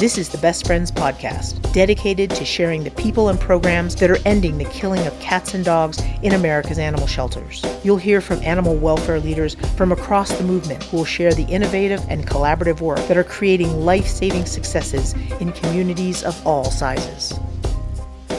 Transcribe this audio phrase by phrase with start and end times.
[0.00, 4.16] This is the Best Friends Podcast, dedicated to sharing the people and programs that are
[4.24, 7.62] ending the killing of cats and dogs in America's animal shelters.
[7.84, 12.02] You'll hear from animal welfare leaders from across the movement who will share the innovative
[12.08, 17.38] and collaborative work that are creating life saving successes in communities of all sizes.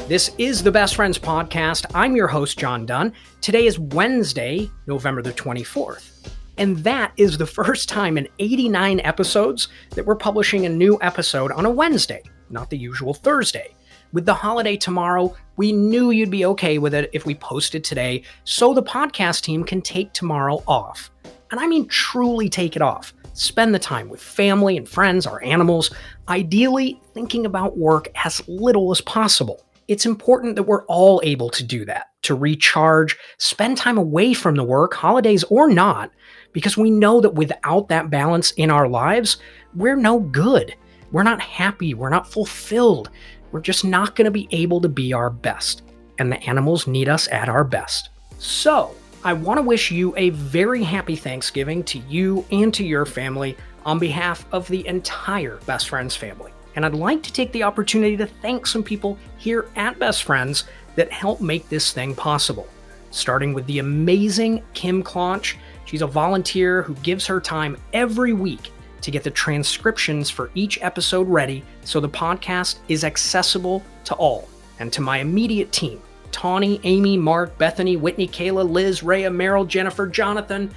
[0.07, 1.85] This is the Best Friends Podcast.
[1.93, 3.13] I'm your host, John Dunn.
[3.39, 6.30] Today is Wednesday, November the 24th.
[6.61, 11.51] And that is the first time in 89 episodes that we're publishing a new episode
[11.51, 12.21] on a Wednesday,
[12.51, 13.73] not the usual Thursday.
[14.13, 18.21] With the holiday tomorrow, we knew you'd be okay with it if we posted today
[18.43, 21.09] so the podcast team can take tomorrow off.
[21.49, 23.11] And I mean truly take it off.
[23.33, 25.89] Spend the time with family and friends, our animals,
[26.29, 29.65] ideally thinking about work as little as possible.
[29.87, 34.55] It's important that we're all able to do that, to recharge, spend time away from
[34.55, 36.11] the work, holidays or not,
[36.53, 39.37] because we know that without that balance in our lives,
[39.75, 40.75] we're no good.
[41.11, 41.93] We're not happy.
[41.93, 43.09] We're not fulfilled.
[43.51, 45.83] We're just not going to be able to be our best.
[46.19, 48.09] And the animals need us at our best.
[48.37, 53.05] So, I want to wish you a very happy Thanksgiving to you and to your
[53.05, 53.55] family
[53.85, 56.51] on behalf of the entire Best Friends family.
[56.75, 60.63] And I'd like to take the opportunity to thank some people here at Best Friends
[60.95, 62.67] that help make this thing possible.
[63.11, 65.57] Starting with the amazing Kim Claunch
[65.91, 70.81] She's a volunteer who gives her time every week to get the transcriptions for each
[70.81, 74.47] episode ready so the podcast is accessible to all.
[74.79, 76.01] And to my immediate team
[76.31, 80.73] Tawny, Amy, Mark, Bethany, Whitney, Kayla, Liz, Rhea, Merrill, Jennifer, Jonathan.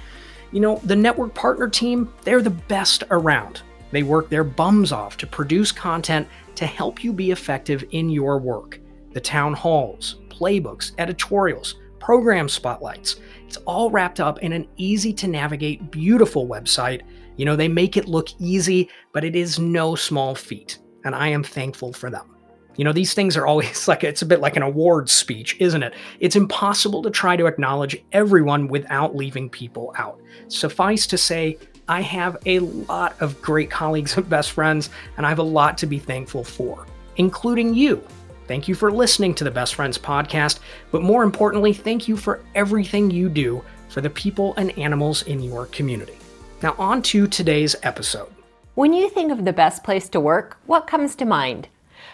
[0.51, 3.61] You know, the network partner team, they're the best around.
[3.91, 8.37] They work their bums off to produce content to help you be effective in your
[8.37, 8.81] work.
[9.15, 13.15] The town halls, playbooks, editorials, program spotlights.
[13.47, 17.01] It's all wrapped up in an easy to navigate, beautiful website.
[17.37, 21.29] You know, they make it look easy, but it is no small feat, and I
[21.29, 22.35] am thankful for them.
[22.75, 25.81] You know, these things are always like it's a bit like an awards speech, isn't
[25.81, 25.93] it?
[26.19, 30.19] It's impossible to try to acknowledge everyone without leaving people out.
[30.49, 31.57] Suffice to say,
[31.87, 35.77] I have a lot of great colleagues and best friends, and I have a lot
[35.77, 36.85] to be thankful for,
[37.15, 38.05] including you.
[38.47, 40.59] Thank you for listening to the Best Friends podcast,
[40.91, 45.41] but more importantly, thank you for everything you do for the people and animals in
[45.41, 46.17] your community.
[46.61, 48.29] Now, on to today's episode.
[48.75, 51.69] When you think of the best place to work, what comes to mind?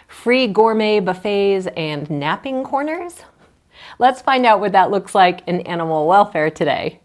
[0.08, 3.20] Free gourmet buffets and napping corners?
[3.98, 7.01] Let's find out what that looks like in animal welfare today.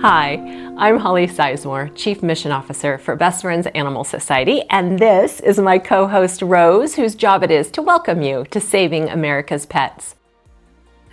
[0.00, 0.34] Hi,
[0.76, 5.76] I'm Holly Sizemore, Chief Mission Officer for Best Friends Animal Society, and this is my
[5.80, 10.14] co host Rose, whose job it is to welcome you to Saving America's Pets.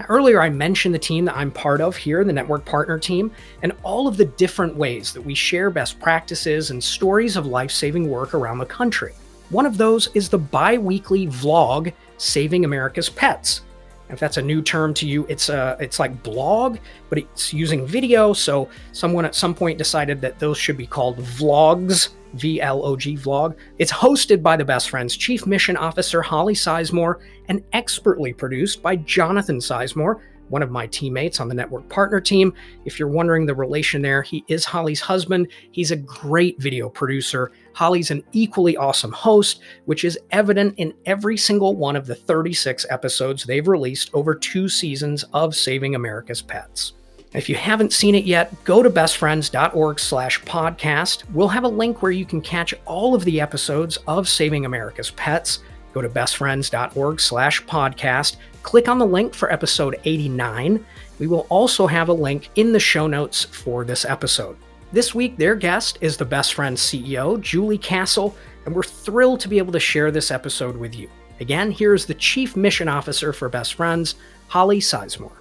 [0.07, 3.31] Earlier, I mentioned the team that I'm part of here, the Network Partner Team,
[3.63, 7.71] and all of the different ways that we share best practices and stories of life
[7.71, 9.15] saving work around the country.
[9.49, 13.61] One of those is the bi weekly vlog, Saving America's Pets.
[14.09, 16.77] If that's a new term to you, it's a uh, it's like blog,
[17.09, 18.33] but it's using video.
[18.33, 22.95] So someone at some point decided that those should be called vlogs, V L O
[22.95, 23.55] G vlog.
[23.79, 28.95] It's hosted by the Best Friends Chief Mission Officer Holly Sizemore and expertly produced by
[28.97, 30.19] Jonathan Sizemore,
[30.49, 32.53] one of my teammates on the network partner team.
[32.85, 35.47] If you're wondering the relation there, he is Holly's husband.
[35.71, 37.51] He's a great video producer.
[37.73, 42.85] Holly's an equally awesome host, which is evident in every single one of the 36
[42.89, 46.93] episodes they've released over two seasons of Saving America's Pets.
[47.35, 51.29] If you haven't seen it yet, go to bestfriends.org slash podcast.
[51.33, 55.11] We'll have a link where you can catch all of the episodes of Saving America's
[55.11, 55.59] Pets.
[55.95, 60.85] Go to bestfriends.org slash podcast click on the link for episode 89.
[61.19, 64.57] We will also have a link in the show notes for this episode.
[64.91, 68.35] This week, their guest is the Best Friends CEO, Julie Castle,
[68.65, 71.09] and we're thrilled to be able to share this episode with you.
[71.39, 74.15] Again, here's the Chief Mission Officer for Best Friends,
[74.47, 75.31] Holly Sizemore.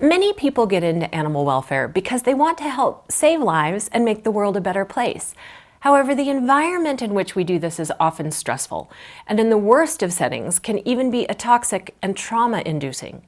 [0.00, 4.24] Many people get into animal welfare because they want to help save lives and make
[4.24, 5.34] the world a better place.
[5.80, 8.90] However, the environment in which we do this is often stressful,
[9.26, 13.22] and in the worst of settings can even be a toxic and trauma inducing.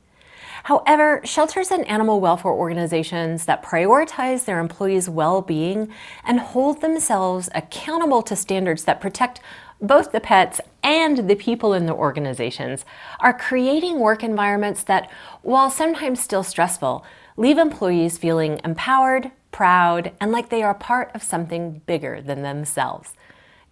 [0.64, 5.92] However, shelters and animal welfare organizations that prioritize their employees' well being
[6.24, 9.40] and hold themselves accountable to standards that protect
[9.80, 12.84] both the pets and the people in the organizations
[13.18, 15.10] are creating work environments that,
[15.40, 17.04] while sometimes still stressful,
[17.36, 23.14] leave employees feeling empowered, proud, and like they are part of something bigger than themselves.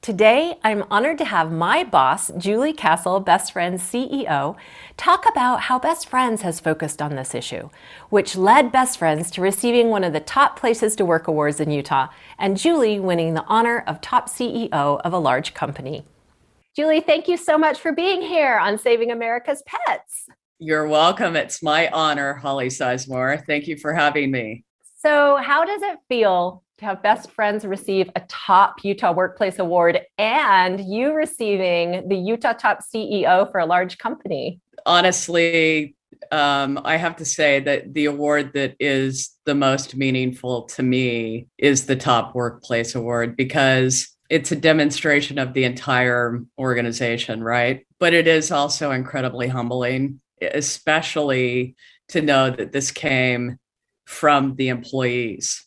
[0.02, 4.56] Today, I'm honored to have my boss, Julie Castle, Best Friends CEO,
[4.96, 7.68] talk about how Best Friends has focused on this issue,
[8.08, 11.70] which led Best Friends to receiving one of the top places to work awards in
[11.70, 16.04] Utah, and Julie winning the honor of top CEO of a large company.
[16.74, 20.28] Julie, thank you so much for being here on Saving America's Pets.
[20.58, 21.36] You're welcome.
[21.36, 23.44] It's my honor, Holly Sizemore.
[23.44, 24.64] Thank you for having me.
[25.02, 30.00] So, how does it feel to have best friends receive a top Utah Workplace Award
[30.18, 34.60] and you receiving the Utah Top CEO for a large company?
[34.84, 35.96] Honestly,
[36.30, 41.46] um, I have to say that the award that is the most meaningful to me
[41.56, 47.86] is the Top Workplace Award because it's a demonstration of the entire organization, right?
[47.98, 51.74] But it is also incredibly humbling, especially
[52.08, 53.58] to know that this came
[54.10, 55.64] from the employees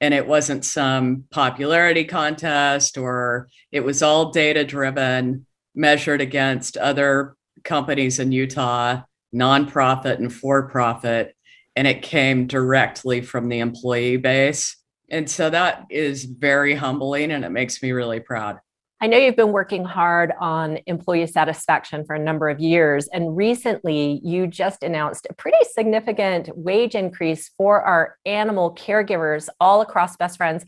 [0.00, 5.46] and it wasn't some popularity contest or it was all data driven
[5.76, 9.00] measured against other companies in Utah,
[9.32, 11.36] nonprofit and for profit,
[11.76, 14.76] and it came directly from the employee base.
[15.08, 18.58] And so that is very humbling and it makes me really proud.
[19.00, 23.36] I know you've been working hard on employee satisfaction for a number of years, and
[23.36, 30.16] recently you just announced a pretty significant wage increase for our animal caregivers all across
[30.16, 30.64] Best Friends.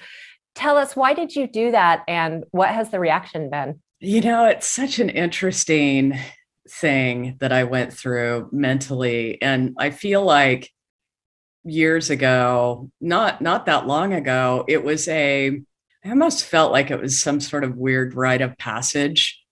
[0.55, 3.81] Tell us, why did you do that, and what has the reaction been?
[4.01, 6.19] You know, it's such an interesting
[6.69, 10.71] thing that I went through mentally, and I feel like
[11.65, 15.61] years ago, not not that long ago, it was a
[16.07, 19.43] I almost felt like it was some sort of weird rite of passage.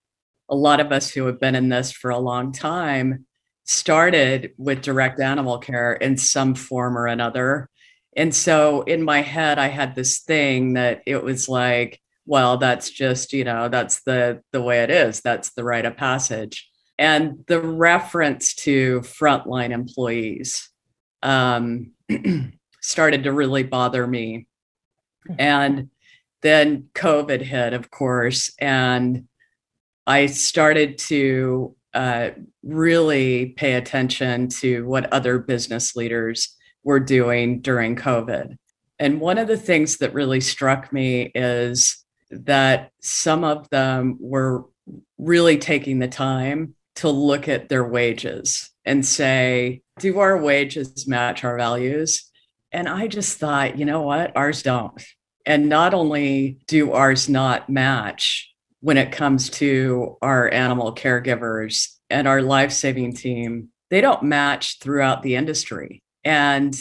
[0.49, 3.27] A lot of us who have been in this for a long time
[3.65, 7.69] started with direct animal care in some form or another.
[8.17, 12.89] And so in my head, I had this thing that it was like, well, that's
[12.89, 15.23] just, you know, that's the the way it is.
[15.23, 16.71] That's the rite of passage.
[17.01, 20.71] And the reference to frontline employees
[21.21, 21.91] um,
[22.81, 24.47] started to really bother me.
[25.37, 25.89] And
[26.45, 29.27] then COVID hit, of course, and
[30.07, 32.31] I started to uh,
[32.63, 38.57] really pay attention to what other business leaders were doing during COVID.
[38.99, 44.67] And one of the things that really struck me is that some of them were
[45.17, 51.43] really taking the time to look at their wages and say, do our wages match
[51.43, 52.31] our values?
[52.71, 54.37] And I just thought, you know what?
[54.37, 55.03] Ours don't.
[55.47, 58.51] And not only do ours not match
[58.81, 64.79] when it comes to our animal caregivers and our life saving team, they don't match
[64.81, 66.03] throughout the industry.
[66.25, 66.75] And,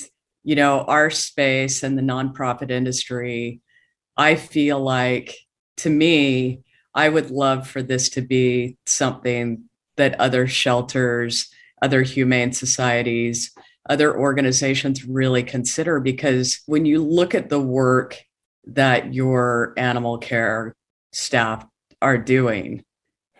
[0.44, 3.62] you know, our space and the nonprofit industry,
[4.15, 5.36] I feel like
[5.77, 6.63] to me,
[6.94, 9.63] I would love for this to be something
[9.95, 11.51] that other shelters,
[11.81, 13.51] other humane societies,
[13.89, 18.24] other organizations really consider because when you look at the work
[18.65, 20.75] that your animal care
[21.12, 21.65] staff
[22.01, 22.83] are doing.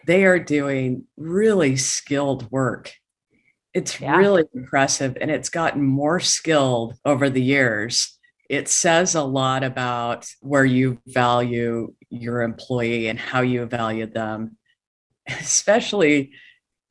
[0.05, 2.93] They are doing really skilled work.
[3.73, 4.17] It's yeah.
[4.17, 8.17] really impressive and it's gotten more skilled over the years.
[8.49, 14.57] It says a lot about where you value your employee and how you value them,
[15.27, 16.33] especially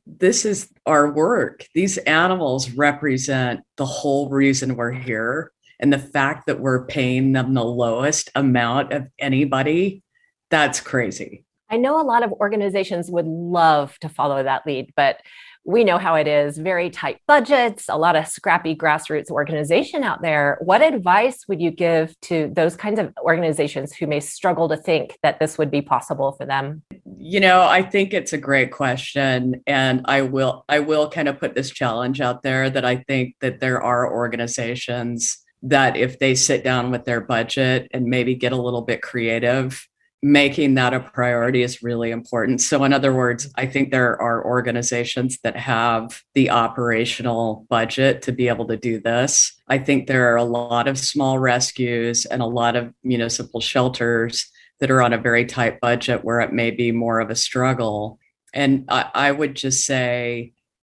[0.06, 1.64] this is our work.
[1.75, 5.52] These animals represent the whole reason we're here
[5.82, 10.03] and the fact that we're paying them the lowest amount of anybody,
[10.48, 11.44] that's crazy.
[11.69, 15.19] I know a lot of organizations would love to follow that lead, but
[15.65, 20.20] we know how it is very tight budgets, a lot of scrappy grassroots organization out
[20.20, 20.58] there.
[20.60, 25.17] What advice would you give to those kinds of organizations who may struggle to think
[25.22, 26.82] that this would be possible for them?
[27.17, 31.39] You know, I think it's a great question and I will I will kind of
[31.39, 36.35] put this challenge out there that I think that there are organizations that if they
[36.35, 39.89] sit down with their budget and maybe get a little bit creative,
[40.23, 42.61] making that a priority is really important.
[42.61, 48.33] So, in other words, I think there are organizations that have the operational budget to
[48.33, 49.53] be able to do this.
[49.69, 54.49] I think there are a lot of small rescues and a lot of municipal shelters
[54.79, 58.19] that are on a very tight budget where it may be more of a struggle.
[58.55, 60.53] And I, I would just say,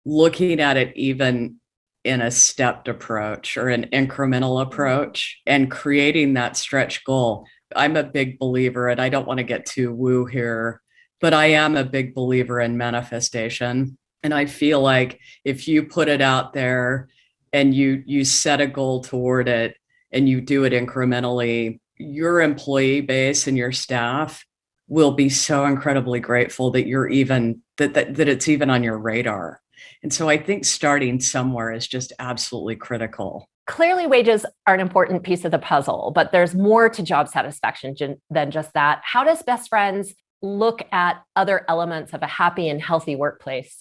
[0.06, 1.60] looking at it even
[2.06, 4.72] in a stepped approach or an incremental mm-hmm.
[4.72, 7.46] approach and creating that stretch goal.
[7.76, 10.82] I'm a big believer, and I don't want to get too woo here,
[11.20, 13.98] but I am a big believer in manifestation.
[14.24, 17.10] And I feel like if you put it out there
[17.52, 19.76] and you you set a goal toward it
[20.12, 24.46] and you do it incrementally, your employee base and your staff
[24.88, 28.98] will be so incredibly grateful that you're even that, that that it's even on your
[28.98, 29.62] radar.
[30.06, 33.50] And so I think starting somewhere is just absolutely critical.
[33.66, 37.96] Clearly, wages are an important piece of the puzzle, but there's more to job satisfaction
[38.30, 39.02] than just that.
[39.04, 43.80] How does Best Friends look at other elements of a happy and healthy workplace?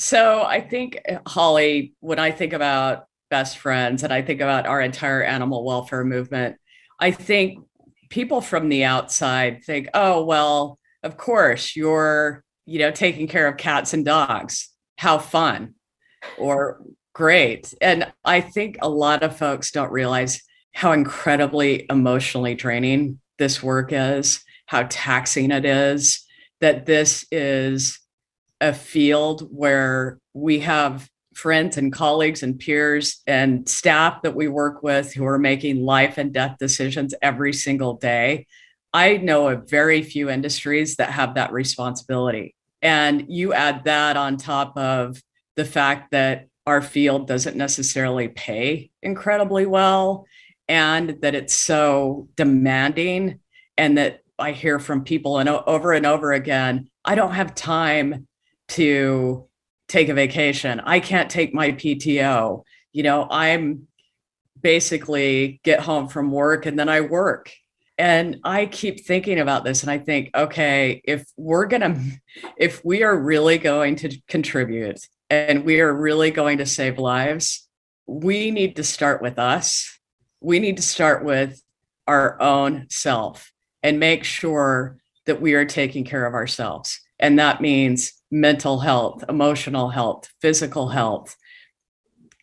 [0.00, 4.66] So I think, eh, Holly, when I think about Best Friends and I think about
[4.66, 6.56] our entire animal welfare movement,
[6.98, 7.60] I think
[8.10, 13.56] people from the outside think, oh, well, of course, you're, you know, taking care of
[13.56, 14.72] cats and dogs.
[14.98, 15.74] How fun.
[16.38, 17.72] Or great.
[17.80, 20.42] And I think a lot of folks don't realize
[20.74, 26.24] how incredibly emotionally draining this work is, how taxing it is,
[26.60, 28.00] that this is
[28.60, 34.82] a field where we have friends and colleagues and peers and staff that we work
[34.82, 38.46] with who are making life and death decisions every single day.
[38.94, 42.55] I know of very few industries that have that responsibility.
[42.86, 45.20] And you add that on top of
[45.56, 50.24] the fact that our field doesn't necessarily pay incredibly well
[50.68, 53.40] and that it's so demanding
[53.76, 58.28] and that I hear from people and over and over again, I don't have time
[58.68, 59.48] to
[59.88, 60.78] take a vacation.
[60.78, 62.62] I can't take my PTO.
[62.92, 63.88] You know, I'm
[64.60, 67.52] basically get home from work and then I work.
[67.98, 72.00] And I keep thinking about this and I think, okay, if we're going to,
[72.56, 75.00] if we are really going to contribute
[75.30, 77.66] and we are really going to save lives,
[78.06, 79.98] we need to start with us.
[80.40, 81.60] We need to start with
[82.06, 87.00] our own self and make sure that we are taking care of ourselves.
[87.18, 91.36] And that means mental health, emotional health, physical health.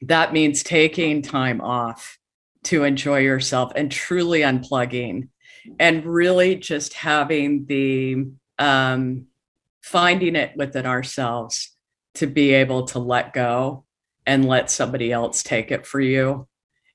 [0.01, 2.17] That means taking time off
[2.63, 5.29] to enjoy yourself and truly unplugging
[5.79, 8.25] and really just having the
[8.59, 9.27] um,
[9.81, 11.75] finding it within ourselves
[12.15, 13.85] to be able to let go
[14.25, 16.47] and let somebody else take it for you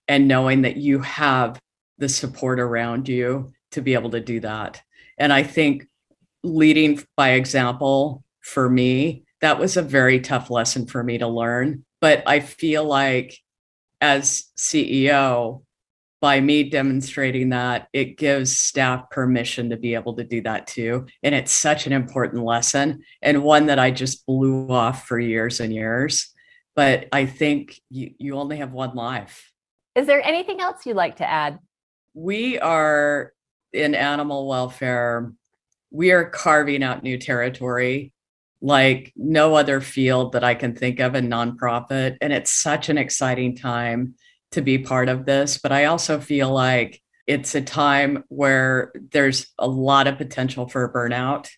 [0.07, 1.61] and knowing that you have
[1.99, 4.81] the support around you to be able to do that.
[5.19, 5.87] And I think
[6.43, 11.85] leading by example for me, that was a very tough lesson for me to learn.
[12.01, 13.39] But I feel like
[14.01, 15.63] as CEO,
[16.21, 21.07] by me demonstrating that, it gives staff permission to be able to do that too.
[21.23, 25.61] And it's such an important lesson and one that I just blew off for years
[25.61, 26.33] and years.
[26.75, 29.53] But I think you, you only have one life.
[29.95, 31.59] Is there anything else you'd like to add?
[32.15, 33.33] We are
[33.73, 35.33] in animal welfare,
[35.91, 38.13] we are carving out new territory
[38.61, 42.17] like no other field that I can think of in nonprofit.
[42.21, 44.15] And it's such an exciting time
[44.53, 45.59] to be part of this.
[45.59, 50.91] But I also feel like it's a time where there's a lot of potential for
[50.93, 51.49] burnout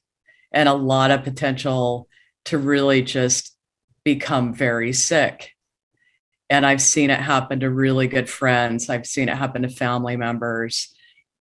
[0.52, 2.08] and a lot of potential
[2.46, 3.56] to really just
[4.04, 5.52] become very sick.
[6.48, 10.16] And I've seen it happen to really good friends, I've seen it happen to family
[10.16, 10.92] members.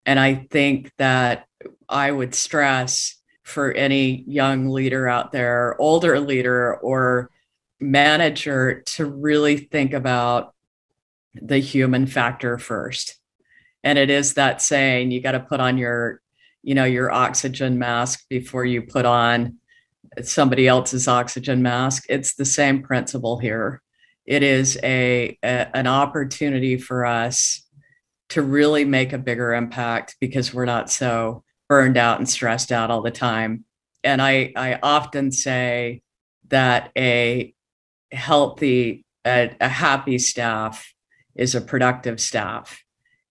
[0.07, 1.45] And I think that
[1.87, 7.29] I would stress for any young leader out there, older leader or
[7.79, 10.54] manager to really think about
[11.41, 13.19] the human factor first.
[13.83, 16.21] And it is that saying you got to put on your,
[16.63, 19.57] you know, your oxygen mask before you put on
[20.23, 22.05] somebody else's oxygen mask.
[22.09, 23.81] It's the same principle here.
[24.25, 27.61] It is a, a an opportunity for us
[28.29, 32.89] to really make a bigger impact because we're not so burned out and stressed out
[32.89, 33.65] all the time.
[34.03, 36.01] And I, I often say
[36.47, 37.53] that a
[38.11, 40.94] healthy, a, a happy staff
[41.35, 42.81] is a productive staff.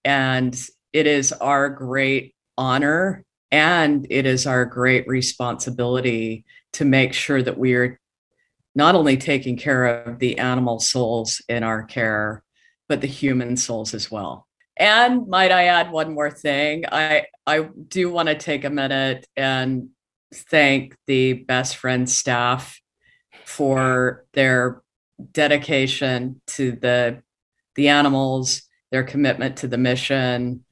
[0.05, 0.55] And
[0.93, 7.59] it is our great honor and it is our great responsibility to make sure that
[7.59, 8.01] we are
[8.75, 12.43] not only taking care of the animal souls in our care,
[12.89, 14.47] but the human souls as well.
[14.77, 16.85] And might I add one more thing?
[16.91, 19.91] I I do want to take a minute and
[20.35, 22.81] thank the best friend staff
[23.45, 24.83] for their
[25.31, 27.23] dedication to the
[27.77, 30.65] the animals, their commitment to the mission,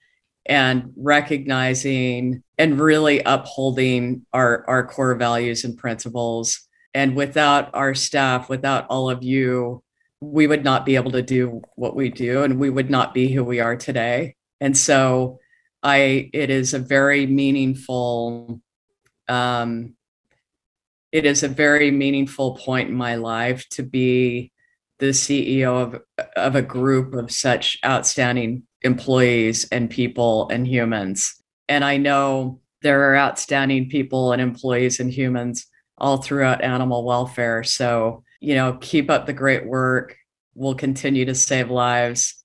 [0.47, 6.68] and recognizing and really upholding our, our core values and principles.
[6.94, 9.82] And without our staff, without all of you,
[10.21, 13.32] we would not be able to do what we do and we would not be
[13.32, 14.37] who we are today.
[14.61, 15.40] And so
[15.82, 18.61] I it is a very meaningful
[19.28, 19.94] um
[21.11, 24.51] it is a very meaningful point in my life to be
[25.02, 26.00] the CEO of
[26.37, 31.42] of a group of such outstanding employees and people and humans.
[31.68, 35.66] And I know there are outstanding people and employees and humans
[35.99, 37.64] all throughout animal welfare.
[37.64, 40.16] So, you know, keep up the great work.
[40.54, 42.40] We'll continue to save lives,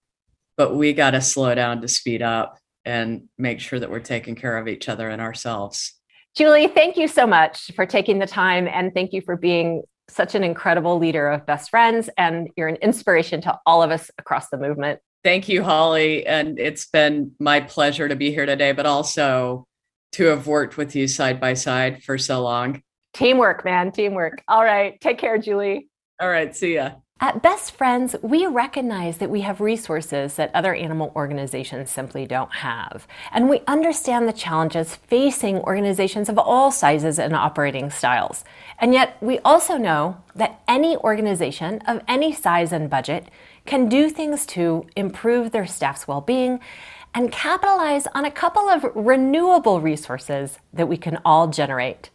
[0.56, 4.34] but we got to slow down to speed up and make sure that we're taking
[4.34, 5.94] care of each other and ourselves.
[6.36, 10.36] Julie, thank you so much for taking the time and thank you for being such
[10.36, 14.50] an incredible leader of best friends and you're an inspiration to all of us across
[14.50, 15.00] the movement.
[15.24, 16.26] Thank you, Holly.
[16.26, 19.68] And it's been my pleasure to be here today, but also
[20.14, 22.82] to have worked with you side by side for so long.
[23.14, 24.42] Teamwork, man, teamwork.
[24.48, 25.00] All right.
[25.02, 25.90] Take care, Julie.
[26.22, 26.56] All right.
[26.56, 26.92] See ya.
[27.20, 32.54] At Best Friends, we recognize that we have resources that other animal organizations simply don't
[32.58, 33.08] have.
[33.32, 38.44] And we understand the challenges facing organizations of all sizes and operating styles.
[38.78, 43.30] And yet, we also know that any organization of any size and budget
[43.66, 46.60] can do things to improve their staff's well being
[47.16, 52.12] and capitalize on a couple of renewable resources that we can all generate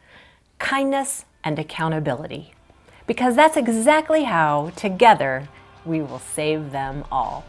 [0.61, 2.55] kindness and accountability
[3.07, 5.49] because that's exactly how, together,
[5.85, 7.45] we will save them all.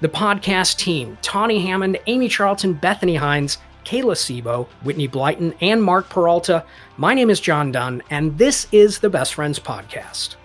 [0.00, 6.08] The podcast team Tawny Hammond, Amy Charlton, Bethany Hines, Kayla Sebo, Whitney Blyton, and Mark
[6.08, 6.64] Peralta.
[6.96, 10.36] My name is John Dunn, and this is the Best Friends Podcast.